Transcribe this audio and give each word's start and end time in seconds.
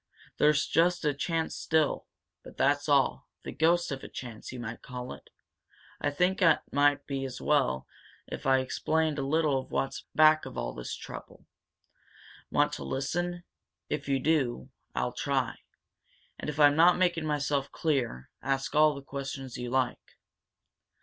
"There's 0.37 0.65
just 0.65 1.05
a 1.05 1.13
chance 1.13 1.55
still, 1.55 2.07
but 2.43 2.57
that's 2.57 2.89
all 2.89 3.27
the 3.43 3.51
ghost 3.51 3.91
of 3.91 4.03
a 4.03 4.07
chance, 4.07 4.51
you 4.51 4.59
might 4.59 4.81
call 4.81 5.13
it. 5.13 5.29
I 6.01 6.09
think 6.09 6.41
it 6.41 6.57
might 6.71 7.05
be 7.05 7.23
as 7.23 7.39
well 7.39 7.85
if 8.25 8.47
I 8.47 8.61
explained 8.61 9.19
a 9.19 9.21
little 9.21 9.59
of 9.59 9.69
what's 9.69 10.05
back 10.15 10.47
of 10.47 10.57
all 10.57 10.73
this 10.73 10.95
trouble. 10.95 11.45
Want 12.49 12.73
to 12.73 12.83
listen? 12.83 13.43
If 13.89 14.09
you 14.09 14.17
do, 14.19 14.71
I'll 14.95 15.13
try. 15.13 15.59
And 16.39 16.49
if 16.49 16.59
I'm 16.59 16.75
not 16.75 16.97
making 16.97 17.27
myself 17.27 17.71
clear, 17.71 18.31
ask 18.41 18.73
all 18.73 18.95
the 18.95 19.03
questions 19.03 19.57
you 19.57 19.69
like." 19.69 20.17